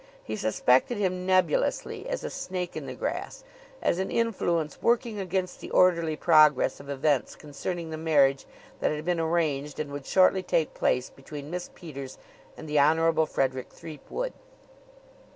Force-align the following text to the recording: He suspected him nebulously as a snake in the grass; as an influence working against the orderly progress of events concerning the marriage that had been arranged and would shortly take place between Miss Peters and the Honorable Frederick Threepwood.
He 0.23 0.35
suspected 0.35 0.97
him 0.97 1.27
nebulously 1.27 2.09
as 2.09 2.23
a 2.23 2.31
snake 2.31 2.75
in 2.75 2.87
the 2.87 2.95
grass; 2.95 3.43
as 3.83 3.99
an 3.99 4.09
influence 4.09 4.81
working 4.81 5.19
against 5.19 5.59
the 5.59 5.69
orderly 5.69 6.15
progress 6.15 6.79
of 6.79 6.89
events 6.89 7.35
concerning 7.35 7.91
the 7.91 7.97
marriage 7.97 8.47
that 8.79 8.89
had 8.89 9.05
been 9.05 9.19
arranged 9.19 9.79
and 9.79 9.91
would 9.91 10.07
shortly 10.07 10.41
take 10.41 10.73
place 10.73 11.11
between 11.11 11.51
Miss 11.51 11.69
Peters 11.75 12.17
and 12.57 12.67
the 12.67 12.79
Honorable 12.79 13.27
Frederick 13.27 13.69
Threepwood. 13.69 14.33